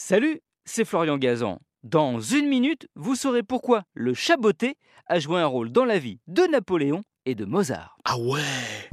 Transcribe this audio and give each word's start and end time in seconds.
Salut, 0.00 0.38
c'est 0.64 0.84
Florian 0.84 1.18
Gazan. 1.18 1.58
Dans 1.82 2.20
une 2.20 2.46
minute, 2.46 2.86
vous 2.94 3.16
saurez 3.16 3.42
pourquoi 3.42 3.82
le 3.94 4.14
chaboté 4.14 4.76
a 5.06 5.18
joué 5.18 5.40
un 5.40 5.46
rôle 5.46 5.72
dans 5.72 5.84
la 5.84 5.98
vie 5.98 6.20
de 6.28 6.42
Napoléon 6.42 7.02
et 7.26 7.34
de 7.34 7.44
Mozart. 7.44 7.96
Ah 8.04 8.16
ouais 8.16 8.88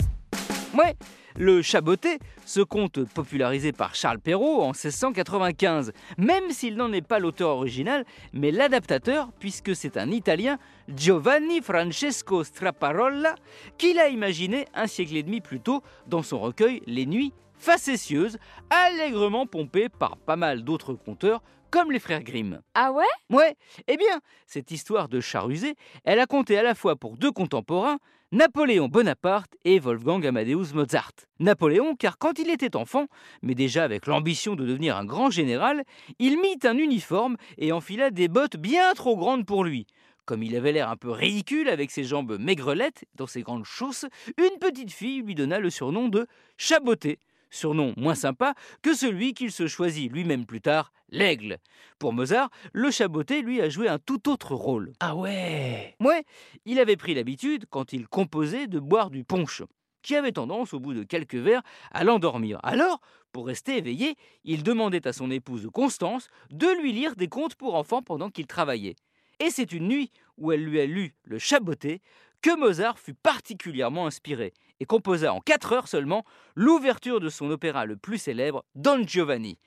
Ouais, 0.73 0.95
le 1.37 1.61
chaboté, 1.61 2.19
ce 2.45 2.61
conte 2.61 3.03
popularisé 3.03 3.71
par 3.71 3.95
Charles 3.95 4.19
Perrault 4.19 4.61
en 4.61 4.71
1695, 4.71 5.91
même 6.17 6.49
s'il 6.49 6.75
n'en 6.75 6.91
est 6.93 7.05
pas 7.05 7.19
l'auteur 7.19 7.49
original, 7.49 8.05
mais 8.33 8.51
l'adaptateur, 8.51 9.29
puisque 9.39 9.75
c'est 9.75 9.97
un 9.97 10.11
Italien, 10.11 10.57
Giovanni 10.87 11.61
Francesco 11.61 12.43
Straparolla, 12.43 13.35
qui 13.77 13.93
l'a 13.93 14.09
imaginé 14.09 14.65
un 14.73 14.87
siècle 14.87 15.15
et 15.15 15.23
demi 15.23 15.41
plus 15.41 15.59
tôt 15.59 15.81
dans 16.07 16.23
son 16.23 16.39
recueil 16.39 16.81
Les 16.87 17.05
Nuits 17.05 17.33
facétieuse, 17.57 18.37
allègrement 18.69 19.45
pompée 19.45 19.89
par 19.89 20.17
pas 20.17 20.35
mal 20.35 20.63
d'autres 20.63 20.93
conteurs 20.93 21.41
comme 21.71 21.91
les 21.91 21.99
frères 21.99 22.23
Grimm. 22.23 22.61
Ah 22.73 22.91
ouais? 22.91 23.03
Ouais, 23.29 23.55
eh 23.87 23.97
bien, 23.97 24.21
cette 24.45 24.71
histoire 24.71 25.09
de 25.09 25.19
chat 25.19 25.41
rusé, 25.41 25.75
elle 26.05 26.19
a 26.19 26.25
compté 26.25 26.57
à 26.57 26.63
la 26.63 26.75
fois 26.75 26.95
pour 26.95 27.17
deux 27.17 27.31
contemporains, 27.31 27.97
Napoléon 28.31 28.87
Bonaparte 28.87 29.55
et 29.65 29.79
Wolfgang 29.79 30.25
Amadeus 30.25 30.73
Mozart. 30.73 31.24
Napoléon, 31.39 31.95
car 31.95 32.17
quand 32.17 32.39
il 32.39 32.49
était 32.49 32.75
enfant, 32.75 33.07
mais 33.41 33.55
déjà 33.55 33.83
avec 33.83 34.07
l'ambition 34.07 34.55
de 34.55 34.65
devenir 34.65 34.95
un 34.95 35.05
grand 35.05 35.29
général, 35.29 35.83
il 36.19 36.39
mit 36.39 36.59
un 36.63 36.77
uniforme 36.77 37.35
et 37.57 37.71
enfila 37.71 38.09
des 38.09 38.27
bottes 38.27 38.57
bien 38.57 38.93
trop 38.93 39.17
grandes 39.17 39.45
pour 39.45 39.63
lui. 39.63 39.85
Comme 40.25 40.43
il 40.43 40.55
avait 40.55 40.71
l'air 40.71 40.89
un 40.89 40.95
peu 40.95 41.11
ridicule 41.11 41.69
avec 41.69 41.91
ses 41.91 42.03
jambes 42.03 42.37
maigrelettes 42.39 43.05
dans 43.15 43.27
ses 43.27 43.43
grandes 43.43 43.65
chausses, 43.65 44.05
une 44.37 44.59
petite 44.59 44.91
fille 44.91 45.21
lui 45.21 45.35
donna 45.35 45.59
le 45.59 45.69
surnom 45.69 46.07
de 46.09 46.25
Chaboté, 46.57 47.19
surnom 47.51 47.93
moins 47.97 48.15
sympa 48.15 48.53
que 48.81 48.95
celui 48.95 49.33
qu'il 49.33 49.51
se 49.51 49.67
choisit 49.67 50.11
lui-même 50.11 50.45
plus 50.45 50.61
tard, 50.61 50.91
l'aigle. 51.09 51.57
Pour 51.99 52.13
Mozart, 52.13 52.49
le 52.73 52.91
chaboté 52.91 53.41
lui 53.41 53.61
a 53.61 53.69
joué 53.69 53.87
un 53.87 53.99
tout 53.99 54.29
autre 54.29 54.55
rôle. 54.55 54.93
Ah 54.99 55.15
ouais 55.15 55.95
Ouais, 55.99 56.23
il 56.65 56.79
avait 56.79 56.97
pris 56.97 57.13
l'habitude, 57.13 57.65
quand 57.69 57.93
il 57.93 58.07
composait, 58.07 58.67
de 58.67 58.79
boire 58.79 59.09
du 59.09 59.23
punch, 59.23 59.63
qui 60.05 60.15
avait 60.15 60.31
tendance, 60.31 60.73
au 60.73 60.79
bout 60.79 60.93
de 60.93 61.03
quelques 61.03 61.35
verres, 61.35 61.63
à 61.91 62.03
l'endormir. 62.03 62.59
Alors, 62.61 63.01
pour 63.31 63.47
rester 63.47 63.77
éveillé, 63.77 64.15
il 64.43 64.63
demandait 64.63 65.07
à 65.07 65.13
son 65.13 65.31
épouse 65.31 65.67
Constance 65.73 66.29
de 66.51 66.67
lui 66.79 66.93
lire 66.93 67.15
des 67.15 67.27
contes 67.27 67.55
pour 67.55 67.75
enfants 67.75 68.03
pendant 68.03 68.29
qu'il 68.29 68.45
travaillait. 68.45 68.95
Et 69.39 69.49
c'est 69.49 69.73
une 69.73 69.87
nuit 69.87 70.11
où 70.37 70.51
elle 70.51 70.63
lui 70.63 70.79
a 70.79 70.85
lu 70.85 71.15
le 71.23 71.39
chaboté 71.39 72.01
que 72.41 72.55
Mozart 72.55 72.99
fut 72.99 73.15
particulièrement 73.15 74.05
inspiré 74.05 74.53
et 74.79 74.85
composa 74.85 75.33
en 75.33 75.41
4 75.41 75.73
heures 75.73 75.87
seulement 75.87 76.23
l'ouverture 76.55 77.19
de 77.19 77.29
son 77.29 77.49
opéra 77.49 77.85
le 77.85 77.97
plus 77.97 78.19
célèbre, 78.19 78.63
Don 78.75 79.05
Giovanni. 79.05 79.57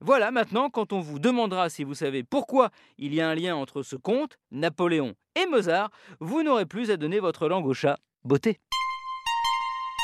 Voilà 0.00 0.30
maintenant, 0.30 0.70
quand 0.70 0.92
on 0.92 1.00
vous 1.00 1.18
demandera 1.18 1.68
si 1.68 1.84
vous 1.84 1.94
savez 1.94 2.24
pourquoi 2.24 2.70
il 2.96 3.14
y 3.14 3.20
a 3.20 3.28
un 3.28 3.34
lien 3.34 3.54
entre 3.54 3.82
ce 3.82 3.94
conte, 3.94 4.38
Napoléon 4.50 5.14
et 5.36 5.46
Mozart, 5.46 5.90
vous 6.18 6.42
n'aurez 6.42 6.66
plus 6.66 6.90
à 6.90 6.96
donner 6.96 7.20
votre 7.20 7.46
langue 7.46 7.66
au 7.66 7.74
chat. 7.74 7.98
Beauté. 8.24 8.58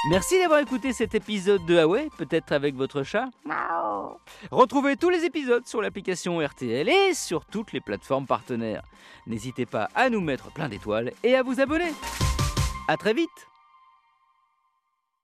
Merci 0.07 0.39
d'avoir 0.39 0.61
écouté 0.61 0.93
cet 0.93 1.15
épisode 1.17 1.67
de 1.67 1.75
Huawei, 1.75 2.09
peut-être 2.17 2.53
avec 2.53 2.77
votre 2.77 3.03
chat. 3.03 3.29
Retrouvez 4.53 4.97
tous 4.97 5.11
les 5.11 5.25
épisodes 5.25 5.67
sur 5.67 5.83
l'application 5.83 6.39
RTL 6.39 6.89
et 6.89 7.15
sur 7.15 7.45
toutes 7.45 7.73
les 7.73 7.81
plateformes 7.81 8.27
partenaires. 8.27 8.85
N'hésitez 9.27 9.67
pas 9.67 9.89
à 9.97 10.09
nous 10.09 10.21
mettre 10.21 10.53
plein 10.53 10.69
d'étoiles 10.69 11.13
et 11.25 11.35
à 11.35 11.43
vous 11.43 11.61
abonner. 11.61 11.93
A 12.87 12.97
très 12.97 13.13
vite 13.13 13.49